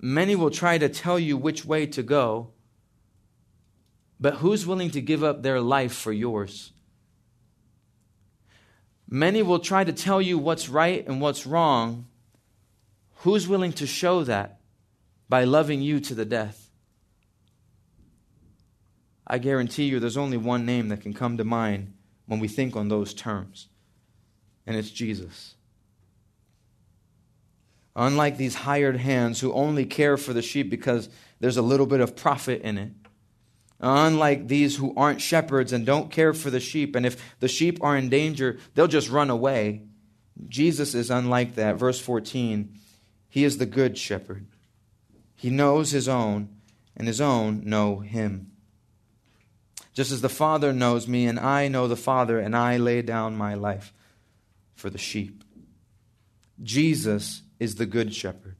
[0.00, 2.52] Many will try to tell you which way to go,
[4.18, 6.72] but who's willing to give up their life for yours?
[9.10, 12.06] Many will try to tell you what's right and what's wrong.
[13.16, 14.60] Who's willing to show that
[15.28, 16.70] by loving you to the death?
[19.26, 21.92] I guarantee you there's only one name that can come to mind
[22.26, 23.68] when we think on those terms,
[24.66, 25.54] and it's Jesus.
[27.96, 31.08] Unlike these hired hands who only care for the sheep because
[31.40, 32.92] there's a little bit of profit in it,
[33.80, 37.78] Unlike these who aren't shepherds and don't care for the sheep, and if the sheep
[37.82, 39.82] are in danger, they'll just run away.
[40.48, 41.76] Jesus is unlike that.
[41.76, 42.76] Verse 14
[43.28, 44.46] He is the good shepherd.
[45.34, 46.50] He knows his own,
[46.94, 48.52] and his own know him.
[49.94, 53.36] Just as the Father knows me, and I know the Father, and I lay down
[53.36, 53.94] my life
[54.74, 55.42] for the sheep.
[56.62, 58.56] Jesus is the good shepherd,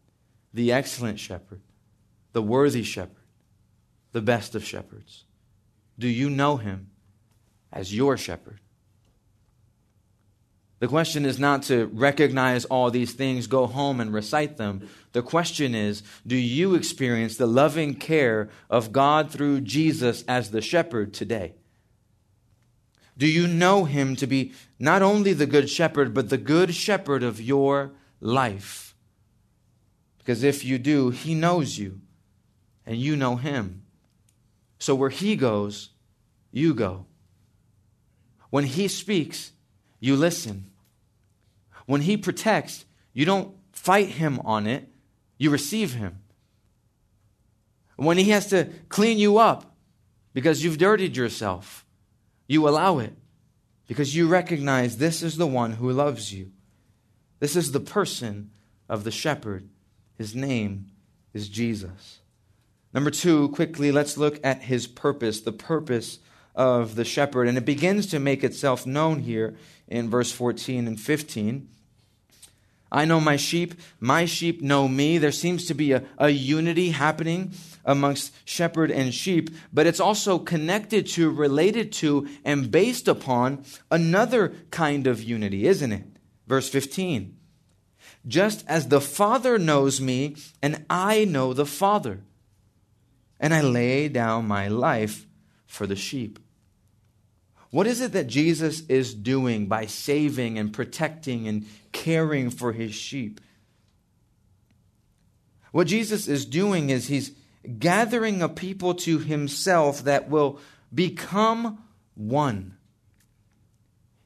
[0.55, 1.61] the excellent shepherd,
[2.33, 3.20] the worthy shepherd
[4.13, 5.25] the best of shepherds?
[5.99, 6.91] Do you know him
[7.73, 8.61] as your shepherd?
[10.81, 14.89] The question is not to recognize all these things, go home and recite them.
[15.13, 20.63] The question is do you experience the loving care of God through Jesus as the
[20.63, 21.55] shepherd today?
[23.19, 27.23] Do you know him to be not only the good shepherd, but the good shepherd
[27.23, 28.95] of your life?
[30.17, 32.01] Because if you do, he knows you
[32.87, 33.83] and you know him.
[34.81, 35.91] So where he goes,
[36.51, 37.07] you go.
[38.49, 39.53] When he speaks,
[40.01, 40.70] you listen.
[41.87, 44.89] When he protects, you don't fight him on it,
[45.39, 46.18] you receive him.
[47.97, 49.76] When he has to clean you up
[50.33, 51.85] because you've dirtied yourself,
[52.49, 53.12] you allow it
[53.87, 56.53] because you recognize this is the one who loves you.
[57.39, 58.51] This is the person
[58.89, 59.68] of the shepherd.
[60.16, 60.87] His name
[61.35, 62.20] is Jesus.
[62.93, 66.18] Number two, quickly, let's look at his purpose, the purpose
[66.55, 67.47] of the shepherd.
[67.47, 71.68] And it begins to make itself known here in verse 14 and 15.
[72.93, 75.18] I know my sheep, my sheep know me.
[75.18, 77.53] There seems to be a, a unity happening
[77.84, 84.53] amongst shepherd and sheep, but it's also connected to, related to, and based upon another
[84.70, 86.05] kind of unity, isn't it?
[86.49, 87.36] Verse 15.
[88.26, 92.20] Just as the Father knows me, and I know the Father,
[93.41, 95.26] and I lay down my life
[95.66, 96.38] for the sheep.
[97.70, 102.95] What is it that Jesus is doing by saving and protecting and caring for his
[102.95, 103.41] sheep?
[105.72, 107.32] What Jesus is doing is he's
[107.78, 110.59] gathering a people to himself that will
[110.93, 111.82] become
[112.14, 112.76] one.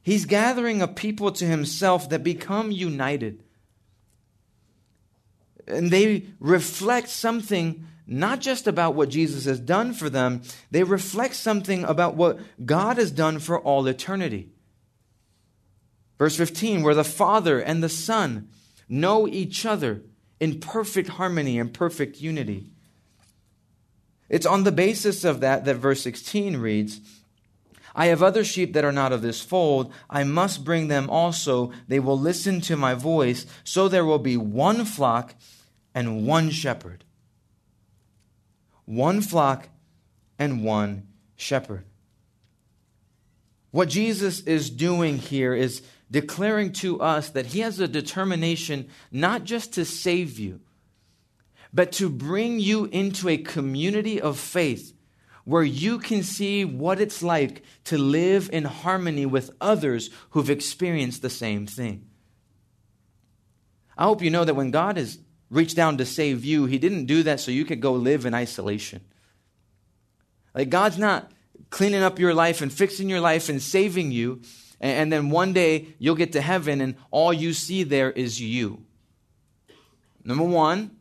[0.01, 3.43] He's gathering a people to himself that become united.
[5.67, 10.41] And they reflect something not just about what Jesus has done for them,
[10.71, 14.49] they reflect something about what God has done for all eternity.
[16.17, 18.49] Verse 15, where the Father and the Son
[18.87, 20.03] know each other
[20.39, 22.71] in perfect harmony and perfect unity.
[24.29, 26.99] It's on the basis of that that verse 16 reads,
[27.95, 29.93] I have other sheep that are not of this fold.
[30.09, 31.71] I must bring them also.
[31.87, 33.45] They will listen to my voice.
[33.63, 35.33] So there will be one flock
[35.93, 37.04] and one shepherd.
[38.85, 39.69] One flock
[40.39, 41.85] and one shepherd.
[43.71, 49.43] What Jesus is doing here is declaring to us that he has a determination not
[49.43, 50.61] just to save you,
[51.73, 54.93] but to bring you into a community of faith
[55.43, 61.21] where you can see what it's like to live in harmony with others who've experienced
[61.21, 62.07] the same thing.
[63.97, 65.19] I hope you know that when God has
[65.49, 68.33] reached down to save you, He didn't do that so you could go live in
[68.33, 69.01] isolation.
[70.53, 71.31] Like, God's not
[71.69, 74.41] cleaning up your life and fixing your life and saving you,
[74.79, 78.83] and, then one day you'll get to heaven and all you see there is you.
[80.23, 80.97] Number one,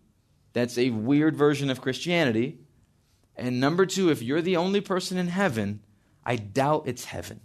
[0.52, 2.58] that's a weird version of Christianity.
[3.36, 5.80] And number two, if you're the only person in heaven,
[6.24, 7.40] I doubt it's heaven.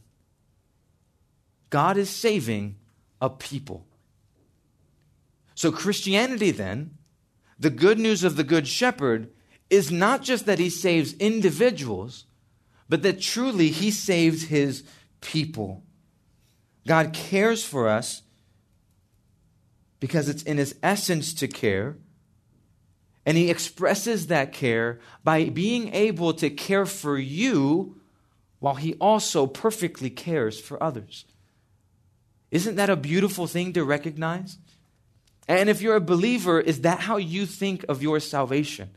[1.70, 2.78] God is saving
[3.22, 3.86] a people.
[5.60, 6.92] So, Christianity, then,
[7.60, 9.30] the good news of the Good Shepherd
[9.70, 12.24] is not just that he saves individuals,
[12.88, 14.86] but that truly he saves his
[15.20, 15.84] people.
[16.88, 18.22] God cares for us
[20.00, 21.98] because it's in his essence to care
[23.26, 28.00] and he expresses that care by being able to care for you
[28.60, 31.26] while he also perfectly cares for others.
[32.50, 34.58] Isn't that a beautiful thing to recognize?
[35.50, 38.92] And if you're a believer, is that how you think of your salvation?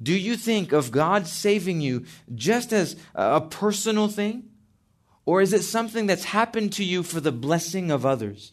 [0.00, 2.04] Do you think of God saving you
[2.34, 4.44] just as a personal thing?
[5.26, 8.52] Or is it something that's happened to you for the blessing of others?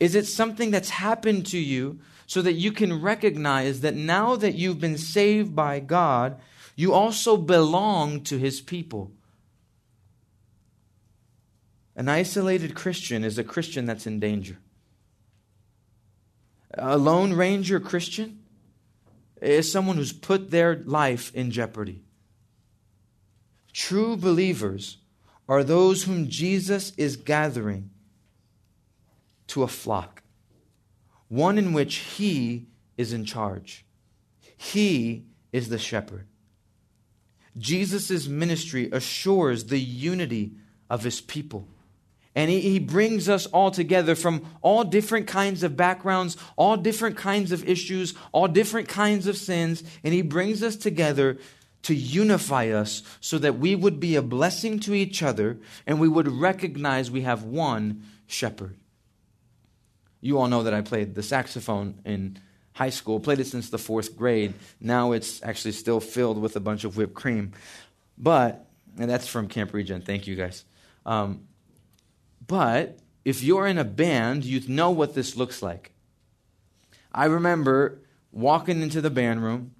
[0.00, 4.54] Is it something that's happened to you so that you can recognize that now that
[4.54, 6.40] you've been saved by God,
[6.74, 9.12] you also belong to His people.
[11.94, 14.58] An isolated Christian is a Christian that's in danger.
[16.76, 18.40] A Lone Ranger Christian
[19.40, 22.02] is someone who's put their life in jeopardy.
[23.72, 24.98] True believers
[25.48, 27.90] are those whom Jesus is gathering
[29.48, 30.22] to a flock
[31.28, 32.66] one in which He
[32.96, 33.84] is in charge.
[34.56, 36.26] He is the shepherd.
[37.56, 40.52] Jesus' ministry assures the unity
[40.88, 41.68] of His people.
[42.34, 47.16] And he, he brings us all together from all different kinds of backgrounds, all different
[47.16, 51.38] kinds of issues, all different kinds of sins, and he brings us together
[51.82, 56.08] to unify us so that we would be a blessing to each other and we
[56.08, 58.76] would recognize we have one shepherd.
[60.20, 62.38] You all know that I played the saxophone in
[62.72, 64.54] high school, played it since the fourth grade.
[64.80, 67.52] Now it's actually still filled with a bunch of whipped cream.
[68.16, 68.66] But,
[68.98, 70.64] and that's from Camp Regent, thank you guys.
[71.04, 71.46] Um,
[72.46, 75.92] but if you're in a band, you'd know what this looks like.
[77.12, 78.00] I remember
[78.32, 79.74] walking into the band room,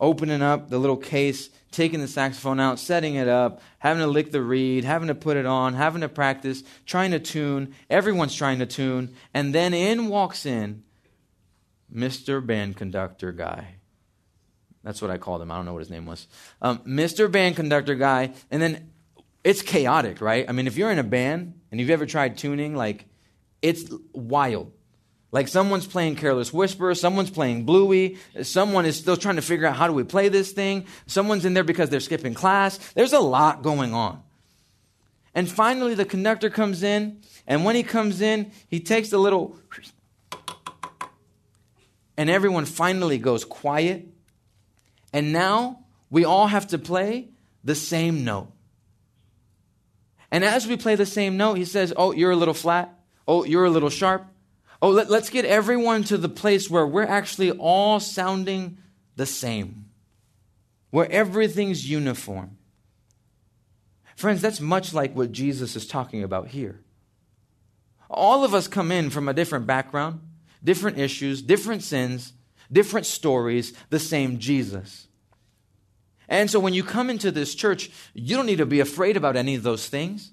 [0.00, 4.32] opening up the little case, taking the saxophone out, setting it up, having to lick
[4.32, 7.74] the reed, having to put it on, having to practice, trying to tune.
[7.88, 9.14] Everyone's trying to tune.
[9.34, 10.82] And then in walks in
[11.94, 12.44] Mr.
[12.44, 13.76] Band Conductor Guy.
[14.82, 15.50] That's what I called him.
[15.50, 16.26] I don't know what his name was.
[16.62, 17.30] Um, Mr.
[17.30, 18.32] Band Conductor Guy.
[18.50, 18.89] And then
[19.42, 20.44] it's chaotic, right?
[20.48, 23.06] I mean, if you're in a band and you've ever tried tuning, like,
[23.62, 24.72] it's wild.
[25.32, 29.76] Like someone's playing Careless Whisper, someone's playing Bluey, someone is still trying to figure out
[29.76, 32.78] how do we play this thing, someone's in there because they're skipping class.
[32.94, 34.22] There's a lot going on.
[35.32, 39.56] And finally, the conductor comes in, and when he comes in, he takes a little,
[42.16, 44.08] and everyone finally goes quiet.
[45.12, 47.28] And now we all have to play
[47.62, 48.50] the same note.
[50.30, 52.98] And as we play the same note, he says, Oh, you're a little flat.
[53.26, 54.26] Oh, you're a little sharp.
[54.82, 58.78] Oh, let, us get everyone to the place where we're actually all sounding
[59.16, 59.86] the same,
[60.90, 62.56] where everything's uniform.
[64.16, 66.80] Friends, that's much like what Jesus is talking about here.
[68.08, 70.20] All of us come in from a different background,
[70.64, 72.32] different issues, different sins,
[72.72, 75.06] different stories, the same Jesus.
[76.30, 79.36] And so when you come into this church, you don't need to be afraid about
[79.36, 80.30] any of those things.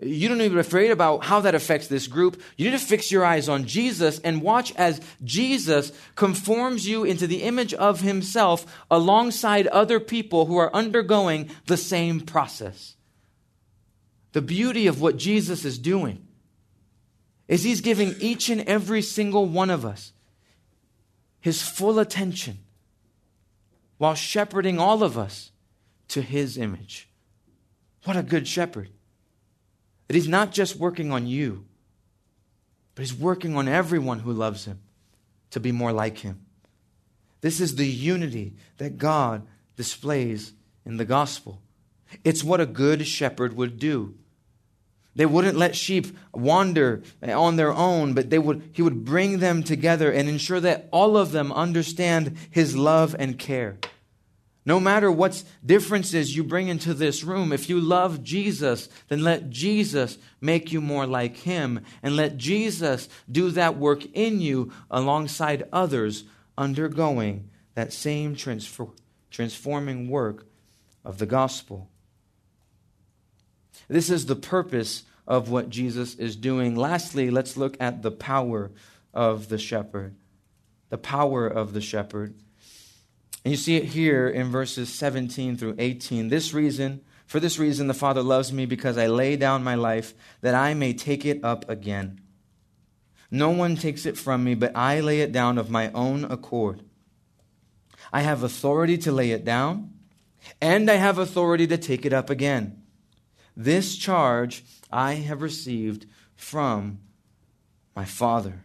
[0.00, 2.40] You don't need to be afraid about how that affects this group.
[2.56, 7.26] You need to fix your eyes on Jesus and watch as Jesus conforms you into
[7.26, 12.96] the image of himself alongside other people who are undergoing the same process.
[14.32, 16.26] The beauty of what Jesus is doing
[17.48, 20.12] is he's giving each and every single one of us
[21.40, 22.58] his full attention
[23.98, 25.50] while shepherding all of us
[26.08, 27.08] to his image.
[28.04, 28.90] What a good shepherd.
[30.06, 31.64] That he's not just working on you,
[32.94, 34.80] but he's working on everyone who loves him
[35.50, 36.40] to be more like him.
[37.40, 40.52] This is the unity that God displays
[40.84, 41.60] in the gospel.
[42.24, 44.14] It's what a good shepherd would do.
[45.16, 49.62] They wouldn't let sheep wander on their own, but they would, he would bring them
[49.62, 53.78] together and ensure that all of them understand his love and care.
[54.66, 59.48] No matter what differences you bring into this room, if you love Jesus, then let
[59.48, 65.68] Jesus make you more like him and let Jesus do that work in you alongside
[65.72, 66.24] others
[66.58, 68.36] undergoing that same
[69.30, 70.46] transforming work
[71.04, 71.88] of the gospel.
[73.88, 76.76] This is the purpose of what Jesus is doing.
[76.76, 78.70] Lastly, let's look at the power
[79.12, 80.14] of the shepherd.
[80.88, 82.34] The power of the shepherd.
[83.44, 86.28] And you see it here in verses 17 through 18.
[86.28, 90.14] This reason, for this reason, the Father loves me because I lay down my life
[90.40, 92.20] that I may take it up again.
[93.30, 96.82] No one takes it from me, but I lay it down of my own accord.
[98.12, 99.92] I have authority to lay it down,
[100.60, 102.82] and I have authority to take it up again.
[103.56, 106.98] This charge I have received from
[107.94, 108.62] my Father.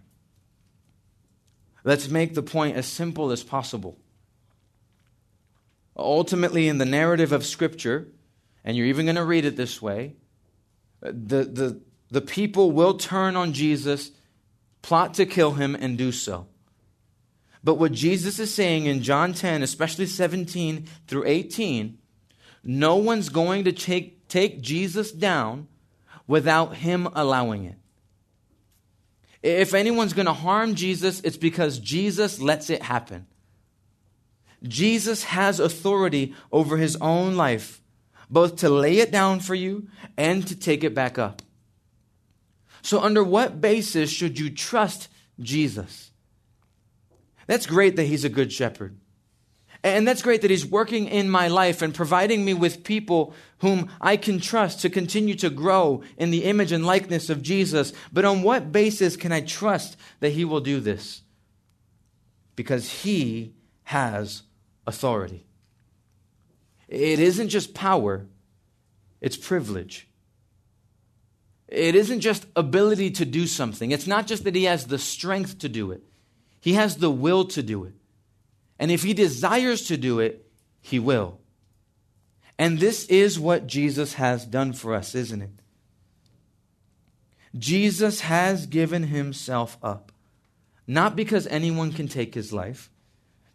[1.83, 3.97] Let's make the point as simple as possible.
[5.95, 8.07] Ultimately, in the narrative of Scripture,
[8.63, 10.15] and you're even going to read it this way,
[11.01, 14.11] the, the, the people will turn on Jesus,
[14.81, 16.47] plot to kill him, and do so.
[17.63, 21.97] But what Jesus is saying in John 10, especially 17 through 18,
[22.63, 25.67] no one's going to take, take Jesus down
[26.25, 27.75] without him allowing it.
[29.43, 33.27] If anyone's going to harm Jesus, it's because Jesus lets it happen.
[34.63, 37.81] Jesus has authority over his own life,
[38.29, 41.41] both to lay it down for you and to take it back up.
[42.83, 45.09] So, under what basis should you trust
[45.39, 46.11] Jesus?
[47.47, 49.00] That's great that he's a good shepherd.
[49.83, 53.89] And that's great that he's working in my life and providing me with people whom
[53.99, 57.91] I can trust to continue to grow in the image and likeness of Jesus.
[58.13, 61.21] But on what basis can I trust that he will do this?
[62.55, 64.43] Because he has
[64.85, 65.45] authority.
[66.87, 68.27] It isn't just power,
[69.19, 70.07] it's privilege.
[71.67, 73.91] It isn't just ability to do something.
[73.91, 76.03] It's not just that he has the strength to do it,
[76.59, 77.93] he has the will to do it.
[78.81, 80.43] And if he desires to do it,
[80.81, 81.39] he will.
[82.57, 85.51] And this is what Jesus has done for us, isn't it?
[87.55, 90.11] Jesus has given himself up,
[90.87, 92.89] not because anyone can take his life,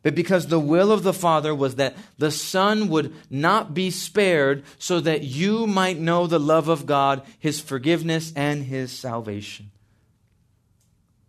[0.05, 4.63] but because the will of the Father was that the Son would not be spared
[4.79, 9.73] so that you might know the love of God, his forgiveness, and his salvation.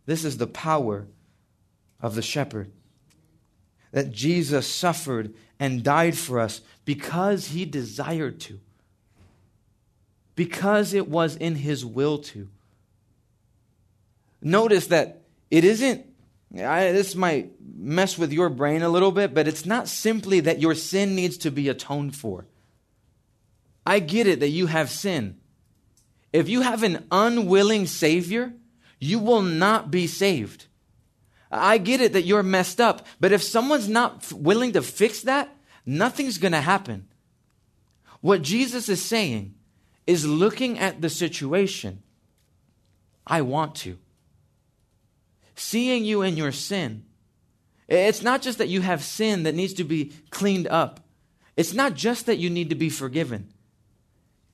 [0.05, 1.07] This is the power
[1.99, 2.71] of the shepherd.
[3.91, 8.59] That Jesus suffered and died for us because he desired to,
[10.35, 12.47] because it was in his will to.
[14.41, 16.05] Notice that it isn't,
[16.53, 20.59] I, this might mess with your brain a little bit, but it's not simply that
[20.59, 22.45] your sin needs to be atoned for.
[23.85, 25.38] I get it that you have sin.
[26.33, 28.53] If you have an unwilling Savior,
[28.99, 30.67] you will not be saved.
[31.51, 35.49] I get it that you're messed up, but if someone's not willing to fix that,
[35.85, 37.07] nothing's going to happen.
[38.21, 39.55] What Jesus is saying
[40.05, 42.01] is looking at the situation.
[43.25, 43.97] I want to.
[45.55, 47.03] Seeing you in your sin.
[47.87, 51.01] It's not just that you have sin that needs to be cleaned up.
[51.55, 53.53] It's not just that you need to be forgiven.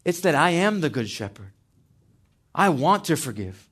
[0.06, 1.52] It's that I am the good shepherd.
[2.54, 3.68] I want to forgive.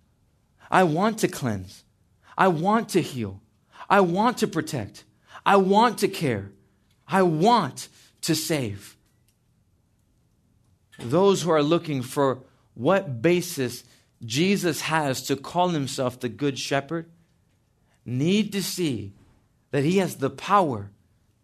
[0.70, 1.84] I want to cleanse.
[2.38, 3.42] I want to heal.
[3.90, 5.04] I want to protect.
[5.46, 6.52] I want to care.
[7.08, 7.90] I want
[8.22, 8.96] to save.
[11.00, 12.40] Those who are looking for
[12.74, 13.84] what basis
[14.24, 17.10] Jesus has to call himself the Good Shepherd
[18.06, 19.14] need to see
[19.72, 20.92] that he has the power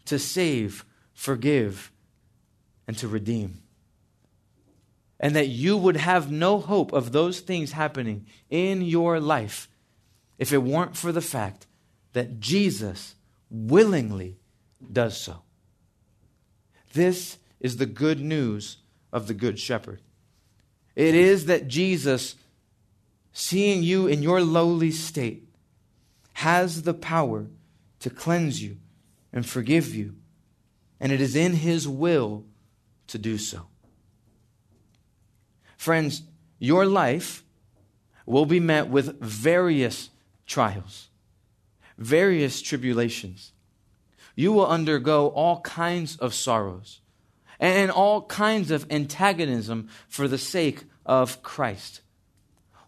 [0.05, 1.91] to save, forgive,
[2.87, 3.61] and to redeem
[5.19, 9.67] and that you would have no hope of those things happening in your life
[10.37, 11.65] if it weren't for the fact
[12.13, 13.15] that Jesus
[13.49, 14.37] willingly
[14.91, 15.41] does so.
[16.93, 18.77] This is the good news
[19.11, 20.01] of the Good Shepherd.
[20.95, 22.35] It is that Jesus,
[23.33, 25.47] seeing you in your lowly state,
[26.33, 27.47] has the power
[27.99, 28.77] to cleanse you
[29.33, 30.15] and forgive you,
[30.99, 32.45] and it is in his will
[33.07, 33.67] to do so.
[35.77, 36.23] Friends,
[36.59, 37.43] your life
[38.25, 40.09] will be met with various
[40.47, 41.09] trials,
[41.97, 43.51] various tribulations.
[44.35, 47.01] You will undergo all kinds of sorrows
[47.59, 52.01] and all kinds of antagonism for the sake of Christ.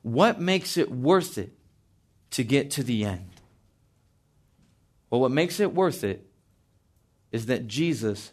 [0.01, 1.53] What makes it worth it
[2.31, 3.29] to get to the end?
[5.09, 6.25] Well, what makes it worth it
[7.31, 8.31] is that Jesus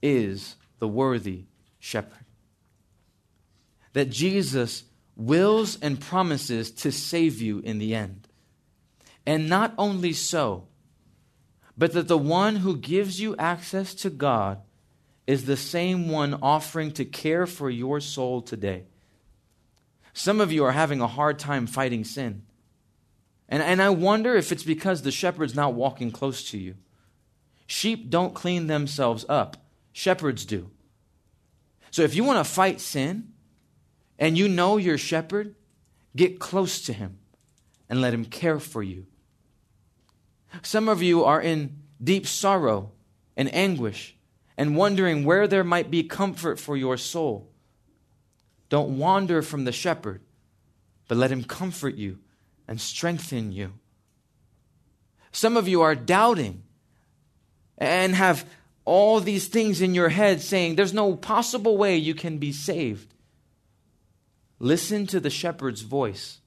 [0.00, 1.44] is the worthy
[1.78, 2.22] shepherd
[3.92, 4.84] that Jesus
[5.16, 8.21] wills and promises to save you in the end.
[9.26, 10.66] And not only so,
[11.76, 14.60] but that the one who gives you access to God
[15.26, 18.84] is the same one offering to care for your soul today.
[20.12, 22.42] Some of you are having a hard time fighting sin.
[23.48, 26.74] And, and I wonder if it's because the shepherd's not walking close to you.
[27.66, 29.56] Sheep don't clean themselves up,
[29.92, 30.70] shepherds do.
[31.90, 33.32] So if you want to fight sin,
[34.18, 35.54] and you know your shepherd,
[36.14, 37.18] get close to him
[37.88, 39.06] and let him care for you.
[40.60, 42.92] Some of you are in deep sorrow
[43.36, 44.16] and anguish
[44.56, 47.48] and wondering where there might be comfort for your soul.
[48.68, 50.20] Don't wander from the shepherd,
[51.08, 52.18] but let him comfort you
[52.68, 53.72] and strengthen you.
[55.30, 56.62] Some of you are doubting
[57.78, 58.44] and have
[58.84, 63.14] all these things in your head saying there's no possible way you can be saved.
[64.58, 66.40] Listen to the shepherd's voice.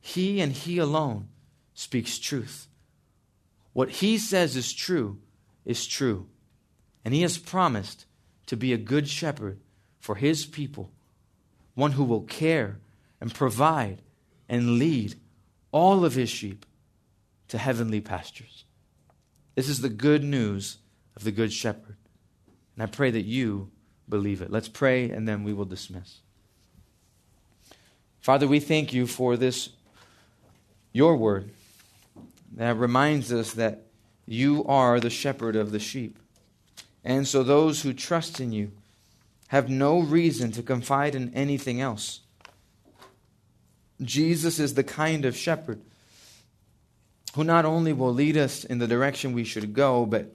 [0.00, 1.28] He and he alone
[1.74, 2.65] speaks truth.
[3.76, 5.18] What he says is true
[5.66, 6.28] is true.
[7.04, 8.06] And he has promised
[8.46, 9.60] to be a good shepherd
[10.00, 10.92] for his people,
[11.74, 12.78] one who will care
[13.20, 14.00] and provide
[14.48, 15.16] and lead
[15.72, 16.64] all of his sheep
[17.48, 18.64] to heavenly pastures.
[19.56, 20.78] This is the good news
[21.14, 21.98] of the good shepherd.
[22.76, 23.70] And I pray that you
[24.08, 24.50] believe it.
[24.50, 26.20] Let's pray and then we will dismiss.
[28.20, 29.68] Father, we thank you for this,
[30.94, 31.50] your word,
[32.54, 33.86] that reminds us that
[34.26, 36.18] you are the shepherd of the sheep.
[37.04, 38.72] And so those who trust in you
[39.48, 42.20] have no reason to confide in anything else.
[44.02, 45.80] Jesus is the kind of shepherd
[47.34, 50.34] who not only will lead us in the direction we should go, but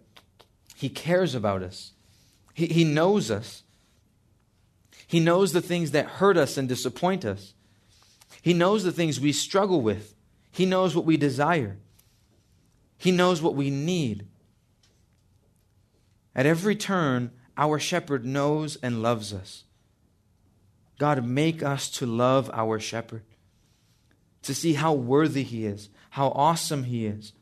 [0.75, 1.91] he cares about us.
[2.53, 3.63] He, he knows us.
[5.07, 7.53] He knows the things that hurt us and disappoint us.
[8.41, 10.15] He knows the things we struggle with.
[10.51, 11.77] He knows what we desire.
[13.01, 14.27] He knows what we need.
[16.35, 19.63] At every turn, our shepherd knows and loves us.
[20.99, 23.23] God, make us to love our shepherd,
[24.43, 27.33] to see how worthy he is, how awesome he is,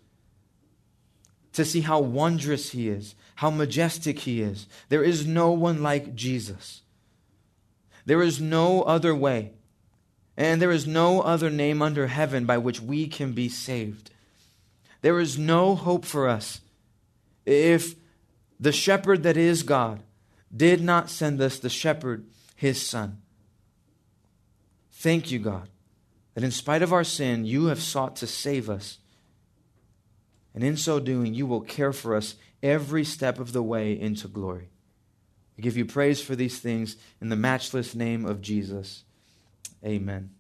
[1.51, 4.65] to see how wondrous he is, how majestic he is.
[4.87, 6.83] There is no one like Jesus.
[8.05, 9.51] There is no other way,
[10.37, 14.11] and there is no other name under heaven by which we can be saved.
[15.01, 16.61] There is no hope for us
[17.45, 17.95] if
[18.59, 20.03] the shepherd that is God
[20.55, 22.25] did not send us the shepherd,
[22.55, 23.21] his son.
[24.91, 25.69] Thank you, God,
[26.33, 28.97] that in spite of our sin, you have sought to save us.
[30.53, 34.27] And in so doing, you will care for us every step of the way into
[34.27, 34.69] glory.
[35.57, 39.03] I give you praise for these things in the matchless name of Jesus.
[39.85, 40.31] Amen.